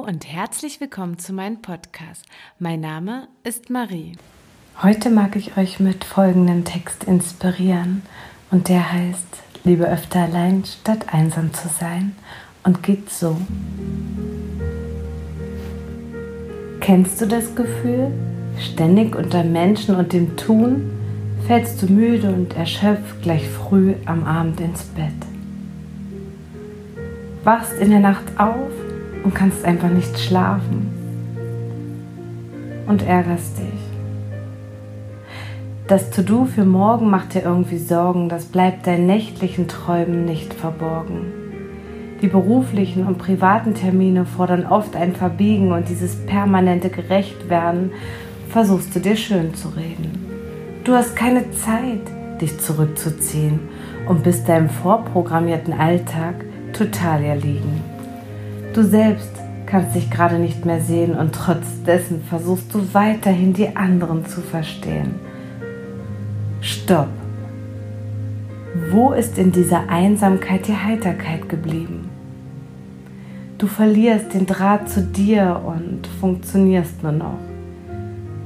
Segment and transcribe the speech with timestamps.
[0.00, 2.26] und herzlich willkommen zu meinem Podcast.
[2.58, 4.16] Mein Name ist Marie.
[4.82, 8.02] Heute mag ich euch mit folgendem Text inspirieren
[8.50, 12.16] und der heißt Liebe öfter allein statt einsam zu sein
[12.64, 13.40] und geht so.
[16.80, 18.10] Kennst du das Gefühl?
[18.58, 20.90] Ständig unter Menschen und dem Tun
[21.46, 25.12] fällst du müde und erschöpft gleich früh am Abend ins Bett.
[27.44, 28.72] Wachst in der Nacht auf
[29.24, 30.90] und kannst einfach nicht schlafen
[32.86, 33.80] und ärgerst dich.
[35.86, 41.32] Das To-Do für morgen macht dir irgendwie Sorgen, das bleibt deinen nächtlichen Träumen nicht verborgen.
[42.22, 47.90] Die beruflichen und privaten Termine fordern oft ein Verbiegen und dieses permanente Gerechtwerden
[48.48, 50.24] versuchst du dir schön zu reden.
[50.84, 52.00] Du hast keine Zeit,
[52.40, 53.60] dich zurückzuziehen
[54.08, 56.36] und bist deinem vorprogrammierten Alltag
[56.72, 57.93] total erliegen.
[58.74, 59.30] Du selbst
[59.66, 64.40] kannst dich gerade nicht mehr sehen und trotz dessen versuchst du weiterhin die anderen zu
[64.40, 65.14] verstehen.
[66.60, 67.06] Stopp!
[68.90, 72.10] Wo ist in dieser Einsamkeit die Heiterkeit geblieben?
[73.58, 77.38] Du verlierst den Draht zu dir und funktionierst nur noch.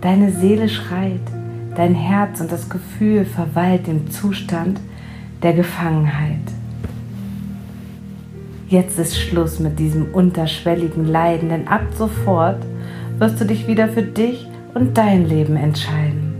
[0.02, 1.22] Deine Seele schreit,
[1.74, 4.78] dein Herz und das Gefühl verweilt im Zustand
[5.42, 6.57] der Gefangenheit.
[8.68, 12.62] Jetzt ist Schluss mit diesem unterschwelligen Leiden, denn ab sofort
[13.18, 16.34] wirst du dich wieder für dich und dein Leben entscheiden.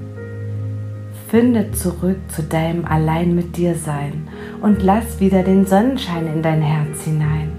[1.29, 4.29] Finde zurück zu deinem Allein mit dir sein
[4.61, 7.51] und lass wieder den Sonnenschein in dein Herz hinein.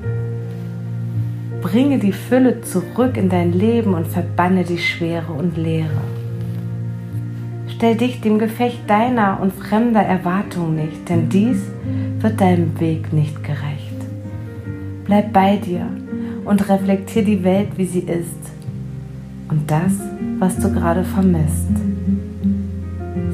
[1.63, 6.01] Bringe die Fülle zurück in dein Leben und verbanne die Schwere und Leere.
[7.75, 11.57] Stell dich dem Gefecht deiner und fremder Erwartungen nicht, denn dies
[12.19, 13.78] wird deinem Weg nicht gerecht.
[15.09, 15.87] Bleib bei dir
[16.45, 18.51] und reflektier die Welt, wie sie ist
[19.49, 19.93] und das,
[20.37, 21.71] was du gerade vermisst.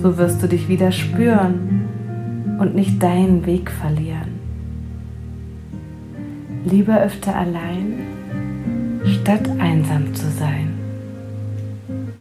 [0.02, 4.40] So wirst du dich wieder spüren und nicht deinen Weg verlieren.
[6.64, 8.00] Lieber öfter allein,
[9.04, 10.85] statt einsam zu sein.